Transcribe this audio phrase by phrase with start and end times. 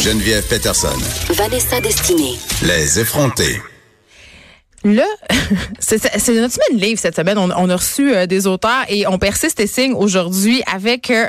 [0.00, 0.96] Geneviève Peterson.
[1.34, 2.38] Vanessa Destinée.
[2.62, 3.60] Les effrontés.
[4.82, 5.04] Là,
[5.78, 7.36] c'est notre semaine livre cette semaine.
[7.36, 11.28] On, on a reçu euh, des auteurs et on persiste et signe aujourd'hui avec euh,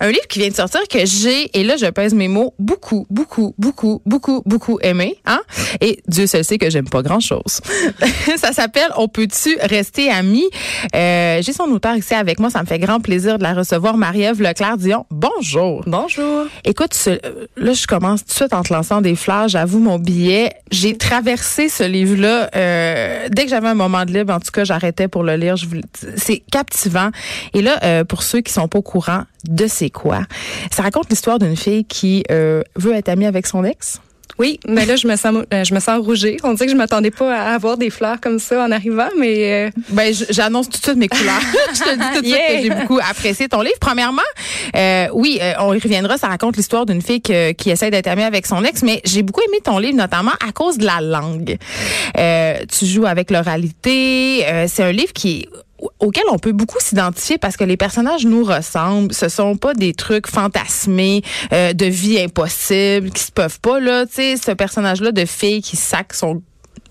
[0.00, 3.06] un livre qui vient de sortir que j'ai, et là je pèse mes mots, beaucoup,
[3.10, 5.16] beaucoup, beaucoup, beaucoup, beaucoup aimé.
[5.26, 5.40] Hein?
[5.80, 7.60] Et Dieu seul sait que j'aime pas grand-chose.
[8.36, 10.46] ça s'appelle On peut-tu rester amis?
[10.94, 12.50] Euh, j'ai son auteur ici avec moi.
[12.50, 13.96] Ça me fait grand plaisir de la recevoir.
[13.96, 15.82] Marie-Ève Leclerc-Dion, bonjour.
[15.86, 16.44] Bonjour.
[16.64, 19.52] Écoute, ce- euh, là, je commence tout de suite en te lançant des flashs.
[19.52, 22.50] J'avoue, mon billet, j'ai traversé ce livre-là.
[22.92, 25.56] Euh, dès que j'avais un moment de libre, en tout cas, j'arrêtais pour le lire.
[26.16, 27.10] C'est captivant.
[27.54, 30.20] Et là, euh, pour ceux qui sont pas au courant de c'est quoi,
[30.70, 34.00] ça raconte l'histoire d'une fille qui euh, veut être amie avec son ex.
[34.38, 36.38] Oui, mais là, je me sens, euh, je me sens rougir.
[36.44, 39.66] On dirait que je m'attendais pas à avoir des fleurs comme ça en arrivant, mais
[39.68, 41.40] euh, Ben, j'annonce tout de suite mes couleurs.
[41.74, 43.76] je te dis tout de suite que j'ai beaucoup apprécié ton livre.
[43.80, 44.22] Premièrement,
[44.76, 46.18] euh, oui, euh, on y reviendra.
[46.18, 49.22] Ça raconte l'histoire d'une fille que- qui essaie d'être amie avec son ex, mais j'ai
[49.22, 51.58] beaucoup aimé ton livre, notamment à cause de la langue.
[52.18, 54.44] Euh, tu joues avec l'oralité.
[54.46, 55.46] Euh, c'est un livre qui
[55.98, 59.12] auquel on peut beaucoup s'identifier parce que les personnages nous ressemblent.
[59.12, 64.06] Ce sont pas des trucs fantasmés euh, de vie impossible qui se peuvent pas là.
[64.06, 66.42] Tu sais, ce personnage-là de fille qui sac son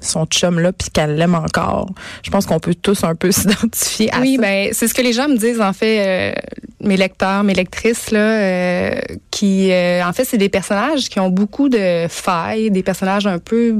[0.01, 1.89] son chum là puis qu'elle l'aime encore.
[2.23, 4.41] Je pense qu'on peut tous un peu s'identifier à oui, ça.
[4.41, 6.41] ben c'est ce que les gens me disent en fait, euh,
[6.81, 11.29] mes lecteurs, mes lectrices là, euh, qui euh, en fait c'est des personnages qui ont
[11.29, 13.79] beaucoup de failles, des personnages un peu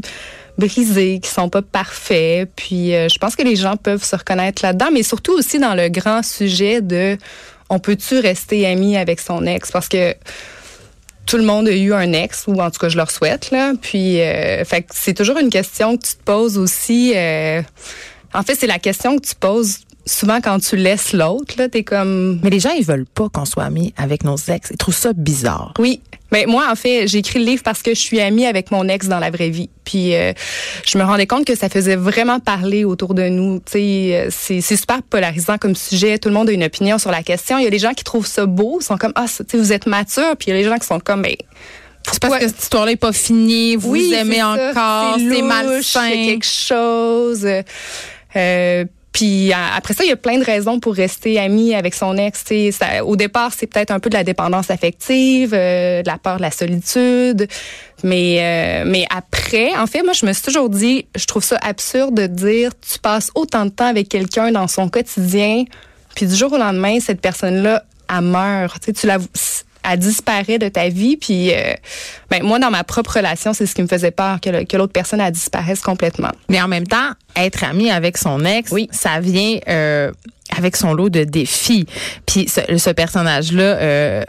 [0.57, 2.49] brisés, qui sont pas parfaits.
[2.55, 5.75] Puis euh, je pense que les gens peuvent se reconnaître là-dedans, mais surtout aussi dans
[5.75, 7.17] le grand sujet de
[7.69, 10.13] on peut-tu rester ami avec son ex parce que
[11.25, 13.51] tout le monde a eu un ex, ou en tout cas, je leur souhaite.
[13.51, 13.73] Là.
[13.81, 17.13] Puis, euh, fait que c'est toujours une question que tu te poses aussi.
[17.15, 17.61] euh,
[18.33, 21.53] en fait, c'est la question que tu poses souvent quand tu laisses l'autre.
[21.57, 24.69] Là, t'es comme, Mais les gens ils veulent pas qu'on soit amis avec nos ex.
[24.71, 25.73] Ils trouvent ça bizarre.
[25.79, 26.01] oui.
[26.31, 28.87] Mais moi, en fait, j'ai écrit le livre parce que je suis amie avec mon
[28.87, 29.69] ex dans la vraie vie.
[29.83, 30.31] Puis, euh,
[30.87, 33.59] je me rendais compte que ça faisait vraiment parler autour de nous.
[33.59, 33.79] Tu sais,
[34.13, 36.17] euh, c'est c'est super polarisant comme sujet.
[36.19, 37.57] Tout le monde a une opinion sur la question.
[37.57, 39.73] Il y a des gens qui trouvent ça beau, sont comme ah, tu sais, vous
[39.73, 40.35] êtes mature.
[40.37, 41.35] Puis il y a des gens qui sont comme, ben,
[42.09, 43.75] C'est parce que cette histoire-là est pas finie.
[43.75, 45.15] Vous Oui, aimez c'est encore.
[45.17, 46.01] C'est louche, Il y malsain.
[46.05, 47.47] a quelque chose.
[48.37, 52.15] Euh, puis après ça, il y a plein de raisons pour rester ami avec son
[52.15, 52.45] ex.
[52.71, 56.37] Ça, au départ, c'est peut-être un peu de la dépendance affective, euh, de la peur
[56.37, 57.47] de la solitude.
[58.03, 61.57] Mais euh, mais après, en fait, moi, je me suis toujours dit, je trouve ça
[61.61, 65.65] absurde de dire, tu passes autant de temps avec quelqu'un dans son quotidien,
[66.15, 68.79] puis du jour au lendemain, cette personne-là, elle meurt.
[68.81, 69.17] Tu sais, tu la
[69.89, 71.17] elle disparaît de ta vie.
[71.17, 71.73] Puis, euh,
[72.29, 74.77] ben, moi, dans ma propre relation, c'est ce qui me faisait peur, que, le- que
[74.77, 76.31] l'autre personne, elle disparaisse complètement.
[76.49, 78.87] Mais en même temps, être ami avec son ex, Oui.
[78.91, 80.11] ça vient euh,
[80.55, 81.85] avec son lot de défis.
[82.25, 84.23] Puis ce, ce personnage-là euh,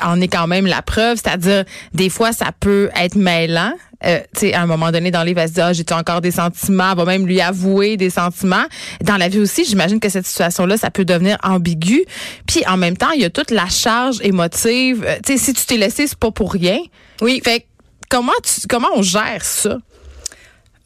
[0.00, 1.18] en est quand même la preuve.
[1.22, 1.64] C'est-à-dire,
[1.94, 3.72] des fois, ça peut être mêlant.
[4.04, 5.84] Euh, tu sais, à un moment donné, dans le livre, elle se dit, ah, j'ai
[5.92, 6.92] encore des sentiments?
[6.92, 8.64] Elle va même lui avouer des sentiments.
[9.02, 12.04] Dans la vie aussi, j'imagine que cette situation-là, ça peut devenir ambigu.
[12.46, 15.04] Puis en même temps, il y a toute la charge émotive.
[15.04, 16.78] Euh, tu sais, si tu t'es laissé, c'est pas pour rien.
[17.20, 17.40] Oui.
[17.44, 17.66] Fait
[18.08, 19.78] comment tu, comment on gère ça?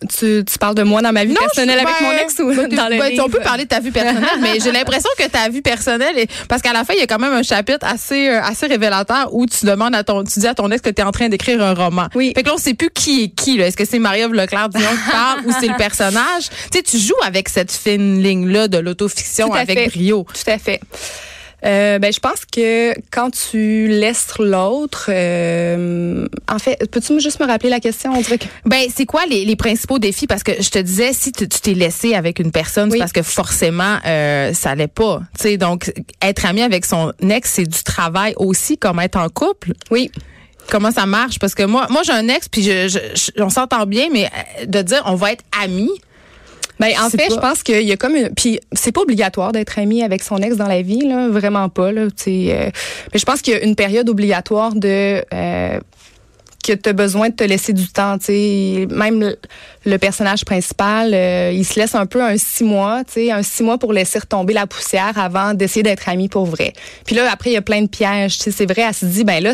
[0.09, 2.49] Tu, tu parles de moi dans ma vie personnelle je- avec ben, mon ex ou
[2.55, 3.25] ben, dans le ben, livre?
[3.27, 6.31] On peut parler de ta vie personnelle, mais j'ai l'impression que ta vie personnelle, est,
[6.49, 9.33] parce qu'à la fin, il y a quand même un chapitre assez euh, assez révélateur
[9.35, 11.29] où tu demandes à ton, tu dis à ton ex que tu es en train
[11.29, 12.07] d'écrire un roman.
[12.15, 12.33] Oui.
[12.35, 13.57] Fait que là, on sait plus qui est qui.
[13.59, 13.67] là.
[13.67, 16.49] Est-ce que c'est Marie-Ève Leclerc Dion qui parle ou c'est le personnage?
[16.71, 19.87] Tu sais, tu joues avec cette fine ligne là de l'autofiction avec fait.
[19.89, 20.27] brio.
[20.33, 20.81] Tout à fait.
[21.65, 27.47] Euh, ben, je pense que quand tu laisses l'autre, euh, en fait, peux-tu juste me
[27.47, 28.13] rappeler la question?
[28.13, 30.27] On dirait que Ben, c'est quoi les, les principaux défis?
[30.27, 33.23] Parce que je te disais, si tu t'es laissé avec une personne, c'est parce que
[33.23, 35.21] forcément, euh, ça allait pas.
[35.37, 39.29] Tu sais, donc, être ami avec son ex, c'est du travail aussi, comme être en
[39.29, 39.73] couple.
[39.91, 40.11] oui.
[40.71, 41.41] Comment ça marche?
[41.41, 42.99] Parce que moi, moi j'ai un ex, puis je, je-
[43.37, 44.27] je- on s'entend bien, mais
[44.61, 45.91] euh, de dire on va être amis,
[46.83, 48.31] Ben, en fait, pas- je pense qu'il y a comme une.
[48.31, 51.29] Puis, c'est pas obligatoire d'être ami avec son ex dans la vie, là.
[51.29, 52.03] Vraiment pas, là.
[52.03, 55.25] euh, mais je pense qu'il y a une période obligatoire de.
[55.33, 55.79] Euh,
[56.65, 58.87] que tu as besoin de te laisser du temps, tu sais.
[58.91, 59.35] Même
[59.85, 63.43] le, personnage principal, euh, il se laisse un peu un six mois, tu sais, un
[63.43, 66.73] six mois pour laisser retomber la poussière avant d'essayer d'être ami pour vrai.
[67.05, 68.39] Puis là, après, il y a plein de pièges.
[68.39, 69.53] C'est vrai, elle se dit, ben là,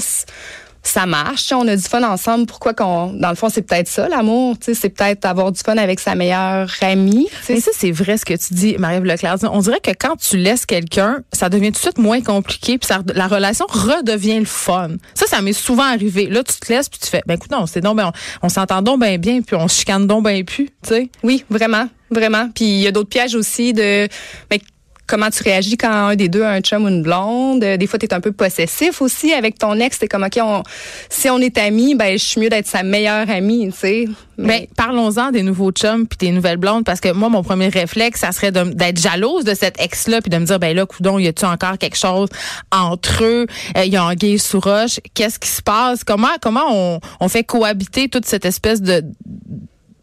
[0.91, 2.47] ça marche, tu sais, on a du fun ensemble.
[2.47, 5.61] Pourquoi qu'on, dans le fond, c'est peut-être ça, l'amour, tu sais, c'est peut-être avoir du
[5.61, 7.29] fun avec sa meilleure amie.
[7.41, 7.55] tu sais.
[7.55, 9.37] Mais ça, c'est vrai ce que tu dis, Marie-Ève Leclerc.
[9.53, 12.87] On dirait que quand tu laisses quelqu'un, ça devient tout de suite moins compliqué, puis
[12.87, 14.91] ça- la relation redevient le fun.
[15.15, 16.27] Ça, ça m'est souvent arrivé.
[16.27, 18.11] Là, tu te laisses, puis tu fais, ben écoute, non, c'est donc, ben,
[18.43, 21.11] on, on s'entend donc bien bien, puis on se chicane donc bien plus, tu sais.
[21.23, 22.49] Oui, vraiment, vraiment.
[22.55, 24.09] Puis il y a d'autres pièges aussi de.
[24.51, 24.61] Mais
[25.09, 27.65] comment tu réagis quand un des deux a un chum ou une blonde.
[27.65, 29.99] Euh, Des fois, tu es un peu possessif aussi avec ton ex.
[29.99, 30.63] T'es comme, OK, on,
[31.09, 34.09] si on est amis, ben, je suis mieux d'être sa meilleure amie, tu sais.
[34.41, 38.21] Mais parlons-en des nouveaux chums puis des nouvelles blondes parce que moi mon premier réflexe
[38.21, 41.19] ça serait d'être jalouse de cet ex là puis de me dire ben là coudon
[41.19, 42.29] y a-tu encore quelque chose
[42.71, 43.47] entre eux?
[43.77, 46.05] Euh, il y a un gay sous roche qu'est-ce qui se passe?
[46.05, 49.03] Comment comment on, fait cohabiter toute cette espèce de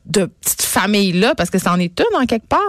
[0.06, 2.60] de petite famille là parce que ça en est une en quelque part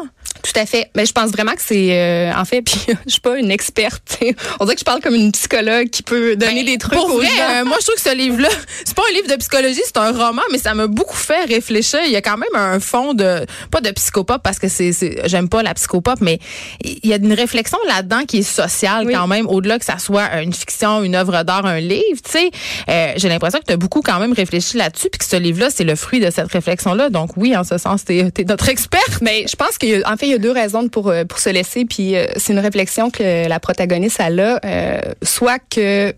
[0.52, 0.90] Tout à fait.
[0.96, 2.76] Mais je pense vraiment que c'est euh, en fait puis
[3.06, 4.02] je suis pas une experte.
[4.20, 4.34] tu.
[4.60, 7.14] On dirait que je parle comme une psychologue qui peut donner des trucs Ben, Pour
[7.14, 7.60] aux vrai, gens.
[7.60, 8.48] euh, moi, je trouve que ce livre-là,
[8.84, 12.00] c'est pas un livre de psychologie, c'est un roman, mais ça m'a beaucoup fait réfléchir.
[12.06, 14.92] Il y a quand même un fond de, pas de psychopop parce que c'est,
[15.28, 16.38] j'aime pas la psychopop, mais
[16.84, 19.12] il y a une réflexion là-dedans qui est sociale Oui.
[19.14, 22.50] quand même, au-delà que ça soit une fiction, une œuvre d'art, un livre, tu sais.
[22.88, 25.68] Euh, j'ai l'impression que tu as beaucoup quand même réfléchi là-dessus, puis que ce livre-là,
[25.74, 27.10] c'est le fruit de cette réflexion-là.
[27.10, 29.20] Donc oui, en ce sens, t'es, t'es notre experte.
[29.22, 31.24] Mais je pense qu'il y a, en fait, il y a deux raisons pour euh,
[31.24, 31.84] pour se laisser.
[31.84, 36.14] Puis euh, c'est une réflexion que la protagoniste a, euh, soit que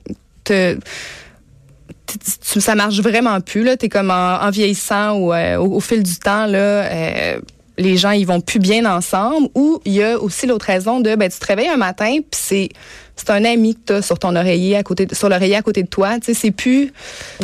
[2.59, 6.89] ça marche vraiment plus là t'es comme en, vieillissant ou au, fil du temps là
[7.79, 11.15] les gens ils vont plus bien ensemble ou il y a aussi l'autre raison de
[11.15, 12.69] ben tu te réveilles un matin puis c'est
[13.17, 15.83] c'est un ami que t'as sur ton oreiller à côté de- sur l'oreiller à côté
[15.83, 16.93] de toi tu sais c'est plus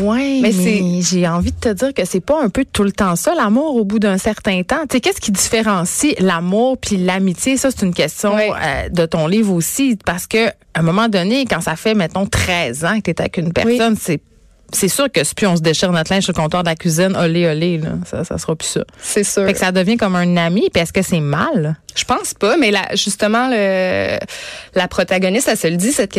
[0.01, 2.93] Ouais, Mais mais, j'ai envie de te dire que c'est pas un peu tout le
[2.93, 4.83] temps ça l'amour au bout d'un certain temps.
[4.89, 7.57] Tu sais qu'est-ce qui différencie l'amour puis l'amitié?
[7.57, 8.51] Ça c'est une question Ouais.
[8.51, 12.27] euh, de ton livre aussi parce que à un moment donné quand ça fait mettons
[12.27, 14.21] 13 ans que tu es avec une personne, c'est
[14.73, 17.17] c'est sûr que si on se déchire notre linge sur le comptoir de la cuisine,
[17.17, 18.85] olé olé là, ça ça sera plus ça.
[18.99, 21.77] c'est sûr Fait que ça devient comme un ami, puis est-ce que c'est mal?
[21.97, 24.19] Je pense pas, mais là, justement, le,
[24.75, 26.13] la protagoniste, elle se le dit, cette,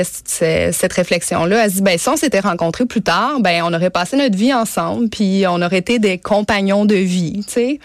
[0.74, 1.66] cette réflexion-là.
[1.66, 4.38] Elle se dit, ben, si on s'était rencontrés plus tard, ben, on aurait passé notre
[4.38, 7.80] vie ensemble, puis on aurait été des compagnons de vie, tu sais.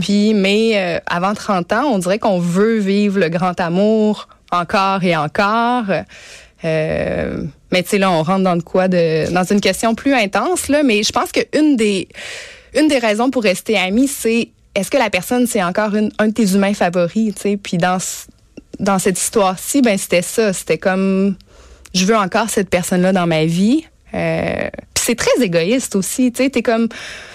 [0.00, 5.04] Puis, mais euh, avant 30 ans, on dirait qu'on veut vivre le grand amour encore
[5.04, 5.84] et encore.
[6.64, 7.44] Euh,
[7.74, 10.68] mais tu sais, là, on rentre dans de quoi de, dans une question plus intense,
[10.68, 10.84] là.
[10.84, 12.06] Mais je pense qu'une des,
[12.78, 16.28] une des raisons pour rester amis, c'est est-ce que la personne, c'est encore une, un
[16.28, 17.56] de tes humains favoris, tu sais?
[17.56, 17.98] Puis dans,
[18.78, 20.52] dans cette histoire-ci, ben, c'était ça.
[20.52, 21.34] C'était comme,
[21.94, 23.84] je veux encore cette personne-là dans ma vie.
[24.14, 26.88] Euh, puis c'est très égoïste aussi, tu sais, t'es comme,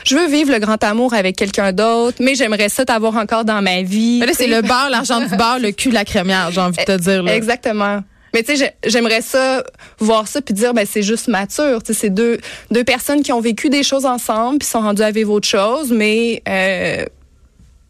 [0.06, 3.62] je veux vivre le grand amour avec quelqu'un d'autre, mais j'aimerais ça t'avoir encore dans
[3.62, 4.20] ma vie.
[4.22, 6.84] Mais là c'est le beurre, l'argent du beurre, le cul, la crémière, j'ai envie de
[6.84, 7.36] te dire là.
[7.36, 8.00] Exactement.
[8.34, 9.64] Mais tu sais, j'ai- j'aimerais ça,
[10.00, 11.82] voir ça, puis dire, ben c'est juste mature.
[11.84, 12.40] Tu sais, c'est deux,
[12.72, 15.92] deux personnes qui ont vécu des choses ensemble, puis sont rendues à vivre autre chose,
[15.92, 17.06] mais euh,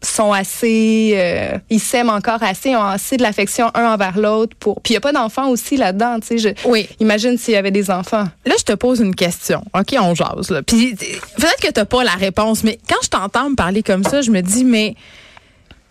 [0.02, 4.56] sont assez, euh, ils s'aiment encore assez, ont assez de l'affection un envers l'autre.
[4.58, 6.18] Pour, puis il y a pas d'enfants aussi là-dedans.
[6.20, 6.88] Tu sais, Oui.
[7.00, 8.24] imagine s'il y avait des enfants.
[8.46, 9.62] Là, je te pose une question.
[9.78, 10.50] OK, on jase.
[10.50, 10.62] Là.
[10.62, 14.22] Puis peut-être que tu pas la réponse, mais quand je t'entends me parler comme ça,
[14.22, 14.94] je me dis, mais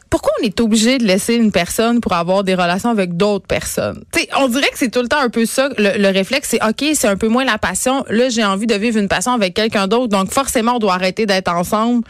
[0.10, 4.04] pourquoi on est obligé de laisser une personne pour avoir des relations avec d'autres personnes?
[4.12, 5.70] Tu sais, on dirait que c'est tout le temps un peu ça.
[5.78, 8.04] Le, le réflexe, c'est OK, c'est un peu moins la passion.
[8.10, 10.08] Là, j'ai envie de vivre une passion avec quelqu'un d'autre.
[10.08, 12.04] Donc, forcément, on doit arrêter d'être ensemble.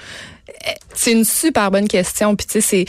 [0.93, 2.35] C'est une super bonne question.
[2.35, 2.85] Puis tu sais, c'est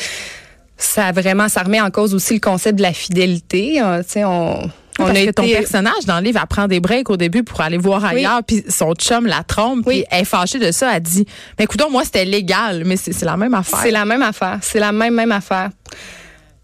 [0.76, 3.80] ça vraiment, ça remet en cause aussi le concept de la fidélité.
[3.80, 4.00] hein.
[4.16, 4.70] On
[5.02, 7.16] on Parce a que ton été- personnage dans le livre, elle prend des breaks au
[7.16, 10.00] début pour aller voir ailleurs, puis son chum la trompe, Oui.
[10.00, 10.94] puis elle est fâchée de ça.
[10.96, 11.26] Elle dit,
[11.58, 13.80] mais écoute, moi, c'était légal, mais c'est la même affaire.
[13.82, 14.58] C'est la même affaire.
[14.62, 15.70] C'est la même, même affaire.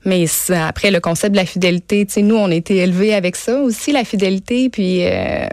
[0.05, 3.35] Mais après, le concept de la fidélité, tu sais, nous, on a été élevés avec
[3.35, 4.69] ça aussi, la fidélité.
[4.71, 5.49] Puis, euh,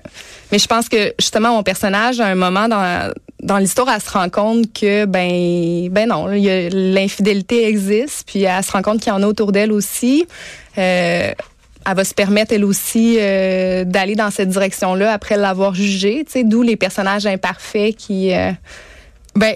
[0.51, 3.11] mais je pense que justement, mon personnage, à un moment dans,
[3.41, 8.25] dans l'histoire, elle se rend compte que, ben, ben non, l'infidélité existe.
[8.27, 10.25] Puis, elle se rend compte qu'il y en a autour d'elle aussi.
[10.77, 11.31] Euh,
[11.85, 16.23] elle va se permettre, elle aussi, euh, d'aller dans cette direction-là après l'avoir jugée.
[16.25, 18.33] Tu sais, d'où les personnages imparfaits qui...
[18.33, 18.51] euh,
[19.35, 19.55] Ben,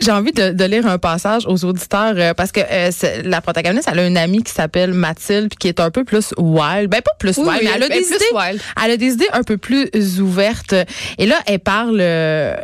[0.00, 2.90] j'ai envie de, de lire un passage aux auditeurs euh, parce que euh,
[3.24, 6.34] la protagoniste, elle a une amie qui s'appelle Mathilde puis qui est un peu plus
[6.36, 6.90] wild.
[6.90, 8.24] Ben pas plus wild, oui, mais elle a ben, des idées.
[8.34, 8.60] wild.
[8.84, 9.88] Elle a des idées un peu plus
[10.20, 10.74] ouvertes.
[11.18, 12.54] Et là, elle parle euh,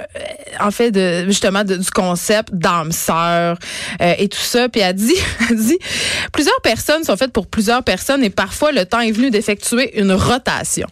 [0.61, 3.59] en fait de justement de- du concept d'âme sœur
[4.01, 4.69] euh, et tout ça.
[4.69, 5.15] Puis elle dit,
[5.51, 5.79] elle dit
[6.33, 10.13] plusieurs personnes sont faites pour plusieurs personnes et parfois le temps est venu d'effectuer une
[10.13, 10.87] rotation.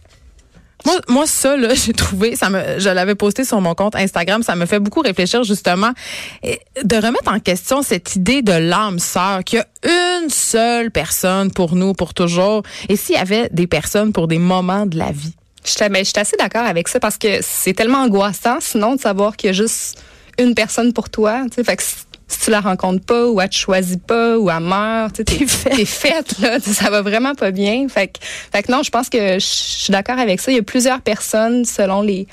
[0.85, 4.43] Moi, moi, ça, là, j'ai trouvé, ça me, je l'avais posté sur mon compte Instagram,
[4.43, 5.91] ça me fait beaucoup réfléchir justement
[6.43, 11.51] de remettre en question cette idée de l'âme sœur, qu'il y a une seule personne
[11.51, 12.63] pour nous, pour toujours.
[12.89, 15.35] Et s'il y avait des personnes pour des moments de la vie?
[15.63, 19.37] Je suis ben, assez d'accord avec ça parce que c'est tellement angoissant, sinon, de savoir
[19.37, 20.01] qu'il y a juste
[20.39, 21.45] une personne pour toi.
[21.53, 21.83] Fait que
[22.31, 25.45] si, tu la rencontres pas ou elle te choisit pas ou elle meurt, tu t'es
[25.45, 25.87] faite.
[25.87, 26.59] faite, là.
[26.61, 27.87] Ça va vraiment pas bien.
[27.89, 30.51] Fait que, fait que non, je pense que je suis d'accord avec ça.
[30.51, 32.27] Il y a plusieurs personnes selon les,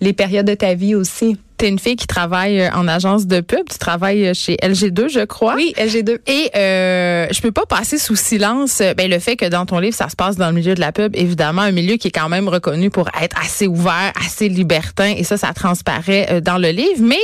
[0.00, 1.36] les périodes de ta vie aussi.
[1.64, 3.66] Tu es une fille qui travaille euh, en agence de pub.
[3.70, 5.54] Tu travailles euh, chez LG2, je crois.
[5.54, 6.18] Oui, LG2.
[6.26, 9.78] Et euh, je peux pas passer sous silence euh, ben, le fait que dans ton
[9.78, 11.16] livre, ça se passe dans le milieu de la pub.
[11.16, 15.14] Évidemment, un milieu qui est quand même reconnu pour être assez ouvert, assez libertin.
[15.16, 17.00] Et ça, ça transparaît dans le livre.
[17.00, 17.16] Mais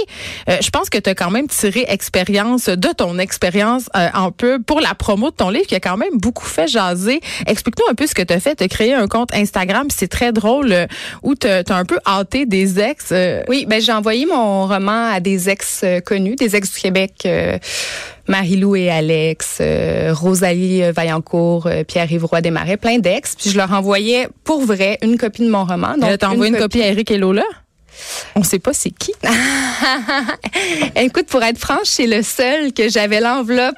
[0.49, 4.31] euh, je pense que tu as quand même tiré expérience de ton expérience euh, en
[4.33, 7.21] pub pour la promo de ton livre qui a quand même beaucoup fait jaser.
[7.47, 8.57] Explique-nous un peu ce que tu as fait.
[8.57, 9.89] Tu as créé un compte Instagram.
[9.91, 10.75] C'est très drôle
[11.23, 13.09] où tu as un peu hâté des ex.
[13.13, 16.81] euh, Oui, ben j'ai envoyé mon roman à des ex euh, connus, des ex du
[16.81, 17.59] Québec, euh,
[18.29, 23.35] Marie-Lou et Alex, euh, Rosalie Vaillancourt, euh, Pierre-Yves Roy Desmarais, plein d'ex.
[23.37, 25.95] Puis je leur envoyais pour vrai une copie de mon roman.
[25.99, 27.43] Là, t'as envoyé une copie à Eric et Lola?
[28.35, 29.13] On sait pas c'est qui.
[30.97, 33.77] Écoute, pour être franche, c'est le seul que j'avais l'enveloppe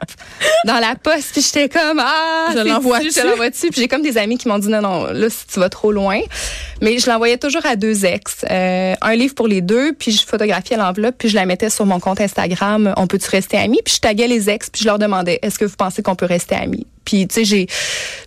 [0.66, 1.33] dans la poste.
[1.33, 3.71] Puis j'étais comme ah, Je dessus, Je l'envoie-tu?
[3.71, 5.92] Puis j'ai comme des amis qui m'ont dit non non, là si tu vas trop
[5.92, 6.21] loin.
[6.81, 9.92] Mais je l'envoyais toujours à deux ex, Euh, un livre pour les deux.
[9.92, 12.92] Puis je photographiais l'enveloppe, puis je la mettais sur mon compte Instagram.
[12.97, 13.81] On peut-tu rester amis?
[13.85, 16.26] Puis je taguais les ex, puis je leur demandais est-ce que vous pensez qu'on peut
[16.26, 16.87] rester amis?
[17.04, 17.66] Puis tu sais j'ai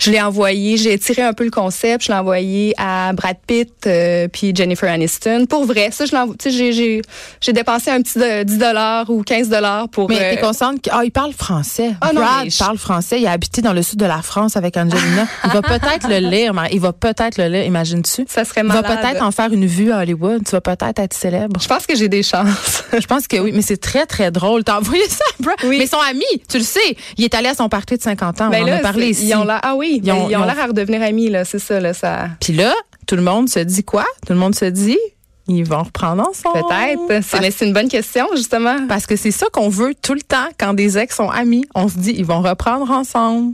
[0.02, 3.72] je l'ai envoyé, j'ai tiré un peu le concept, je l'ai envoyé à Brad Pitt
[3.88, 5.46] euh, puis Jennifer Aniston.
[5.48, 7.02] Pour vrai, ça je l'envoie, tu sais j'ai j'ai
[7.42, 10.82] j'ai dépensé un petit de 10 dollars ou 15 dollars pour Mais euh, t'es consciente
[10.82, 11.92] qu'il ah, il parle français.
[12.02, 13.20] Ah non, Brad je- parle français.
[13.22, 15.28] Il a habité dans le sud de la France avec Angelina.
[15.46, 18.26] Il va peut-être le lire, mais il va peut-être le lire, imagines-tu?
[18.28, 19.00] ça serait Il va malade.
[19.02, 20.42] peut-être en faire une vue à Hollywood.
[20.46, 21.60] Tu vas peut-être être célèbre.
[21.62, 22.84] Je pense que j'ai des chances.
[23.00, 24.64] Je pense que oui, mais c'est très, très drôle.
[24.64, 25.56] T'as envoyé ça Brad.
[25.64, 25.78] Oui.
[25.78, 26.80] Mais ils sont amis, tu le sais.
[27.18, 28.50] Il est allé à son party de 50 ans.
[28.50, 29.28] Ben en là, a parlé ici.
[29.30, 31.94] Ils ont l'air, ah oui, Ils ont- l'air à redevenir amis là, c'est ça là,
[31.94, 32.30] ça.
[32.40, 32.74] Puis là,
[33.08, 34.06] tout le monde se dit quoi?
[34.26, 34.98] Tout le monde se dit,
[35.48, 36.60] ils vont reprendre ensemble.
[37.08, 37.52] Peut-être.
[37.54, 38.88] C'est une bonne question justement.
[38.88, 41.66] Parce que c'est ça qu'on veut tout le temps quand des ex sont amis.
[41.76, 43.54] On se dit, ils vont reprendre ensemble.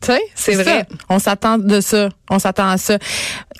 [0.00, 0.62] Tu sais, C'est ça.
[0.62, 0.86] vrai.
[1.08, 2.08] On s'attend de ça.
[2.30, 2.98] On s'attend à ça.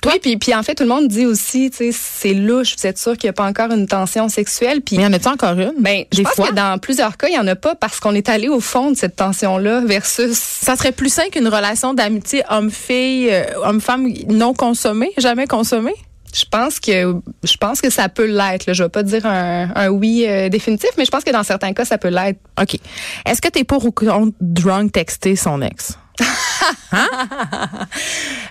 [0.01, 2.75] Toi, puis, puis en fait, tout le monde dit aussi, tu sais, c'est louche.
[2.77, 4.79] Vous êtes sûr qu'il n'y a pas encore une tension sexuelle.
[4.81, 5.73] Puis Mais y en a-tu encore une?
[5.79, 6.47] Ben, je pense fois?
[6.47, 8.91] que dans plusieurs cas, il n'y en a pas parce qu'on est allé au fond
[8.91, 10.37] de cette tension-là versus.
[10.37, 15.95] Ça serait plus sain qu'une relation d'amitié homme-fille, euh, homme-femme non consommée, jamais consommée?
[16.33, 18.67] Je pense que je pense que ça peut l'être.
[18.67, 18.73] Là.
[18.73, 21.73] Je vais pas dire un, un oui euh, définitif, mais je pense que dans certains
[21.73, 22.39] cas, ça peut l'être.
[22.61, 22.77] OK.
[23.25, 25.97] Est-ce que t'es pour ou contre drunk texter son ex?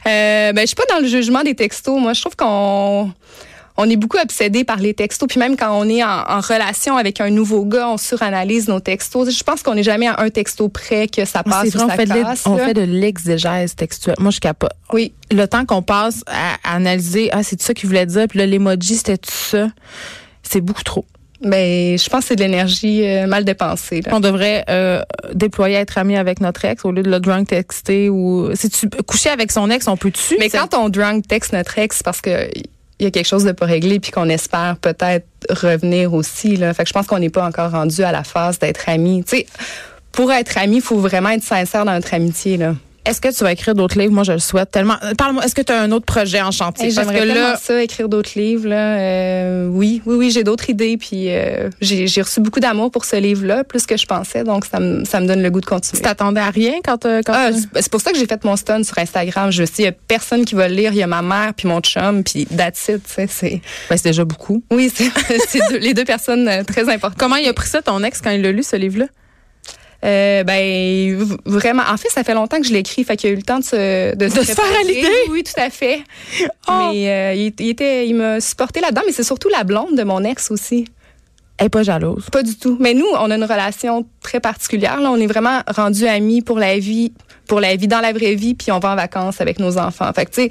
[0.06, 2.00] Euh, ben, je suis pas dans le jugement des textos.
[2.00, 3.12] Moi, je trouve qu'on
[3.76, 5.28] on est beaucoup obsédé par les textos.
[5.28, 8.80] Puis même quand on est en, en relation avec un nouveau gars, on suranalyse nos
[8.80, 9.30] textos.
[9.30, 11.84] Je pense qu'on n'est jamais à un texto près que ça Ah, passe ou vrai,
[11.84, 14.16] on ça fait, de on fait de l'exégèse textuelle.
[14.18, 14.72] Moi, je capote.
[14.92, 15.12] Oui.
[15.30, 18.38] Le temps qu'on passe à, à analyser, ah, c'est tout ça qu'il voulait dire, puis
[18.38, 19.68] là, l'emoji, c'était tout ça.
[20.42, 21.04] C'est beaucoup trop.
[21.40, 24.00] Mais je pense que c'est de l'énergie euh, mal dépensée.
[24.00, 24.10] là.
[24.14, 25.02] On devrait euh,
[25.34, 28.88] déployer être ami avec notre ex au lieu de le drunk texter ou si tu
[29.06, 30.36] coucher avec son ex, on peut-tu?
[30.38, 32.50] Mais quand on drunk texte notre ex, parce que
[33.00, 36.56] il y a quelque chose de pas réglé puis qu'on espère peut-être revenir aussi.
[36.56, 36.74] Là.
[36.74, 39.22] Fait que je pense qu'on n'est pas encore rendu à la phase d'être amis.
[39.24, 39.46] Tu sais,
[40.10, 42.56] pour être ami, il faut vraiment être sincère dans notre amitié.
[42.56, 42.74] Là.
[43.08, 44.12] Est-ce que tu vas écrire d'autres livres?
[44.12, 44.96] Moi, je le souhaite tellement.
[45.02, 45.44] Euh, Parle-moi.
[45.44, 46.90] Est-ce que tu as un autre projet en chantier?
[46.90, 48.68] J'aimerais tellement là, ça, écrire d'autres livres.
[48.68, 48.96] Là.
[48.98, 50.96] Euh, oui, oui, oui, j'ai d'autres idées.
[50.96, 54.44] Puis euh, j'ai reçu beaucoup d'amour pour ce livre-là, plus que je pensais.
[54.44, 56.02] Donc, ça me, ça me donne le goût de tu continuer.
[56.02, 58.56] t'attendais à rien quand, euh, quand Ah, tu- c'est pour ça que j'ai fait mon
[58.56, 59.50] stun sur Instagram.
[59.50, 60.92] Je me suis dit, il y a personne qui va le lire.
[60.92, 63.02] Il y a ma mère, puis mon chum, puis that's it.
[63.04, 63.60] tu sais, C'est,
[63.90, 64.62] Ben, c'est déjà beaucoup.
[64.70, 65.10] oui, c'est
[65.80, 67.18] les deux personnes euh, très importantes.
[67.18, 69.06] Comment il a pris ça ton ex quand il l'a lu ce livre-là?
[70.04, 71.82] Euh, ben vraiment.
[71.88, 73.58] En fait, ça fait longtemps que je l'ai écrit, fait qu'il a eu le temps
[73.58, 75.08] de se de, se faire à l'idée.
[75.30, 76.02] Oui, tout à fait.
[76.68, 76.90] Oh.
[76.92, 79.02] Mais euh, il, il était, il m'a supporté là-dedans.
[79.06, 80.86] Mais c'est surtout la blonde de mon ex aussi.
[81.58, 82.26] Elle est pas jalouse.
[82.30, 82.76] Pas du tout.
[82.78, 85.00] Mais nous, on a une relation très particulière.
[85.00, 87.12] Là, on est vraiment rendus amis pour la vie,
[87.48, 90.10] pour la vie dans la vraie vie, puis on va en vacances avec nos enfants.
[90.14, 90.50] Fait que tu sais.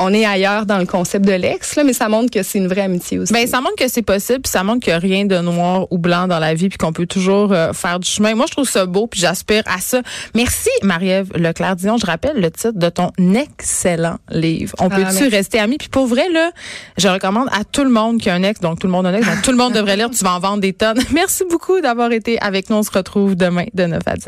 [0.00, 2.68] On est ailleurs dans le concept de l'ex, là, mais ça montre que c'est une
[2.68, 3.32] vraie amitié aussi.
[3.32, 5.86] Ben ça montre que c'est possible, puis ça montre qu'il n'y a rien de noir
[5.90, 8.34] ou blanc dans la vie, puis qu'on peut toujours euh, faire du chemin.
[8.34, 10.00] Moi, je trouve ça beau, puis j'aspire à ça.
[10.34, 11.96] Merci, Marie-Ève Leclerc-Dion.
[11.98, 14.74] Je rappelle le titre de ton excellent livre.
[14.78, 15.28] On Ah, peut-tu merci.
[15.28, 15.78] rester amis?
[15.78, 16.50] Puis pour vrai, là,
[16.96, 19.10] je recommande à tout le monde qui a un ex, donc tout le monde a
[19.10, 20.10] un ex, donc tout le monde devrait lire.
[20.10, 21.00] Tu vas en vendre des tonnes.
[21.12, 22.76] Merci beaucoup d'avoir été avec nous.
[22.76, 24.24] On se retrouve demain de 9 à 10.